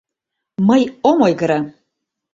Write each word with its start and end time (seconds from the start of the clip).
Мый 0.67 0.81
ом 1.09 1.17
ойгыро!.. 1.25 1.59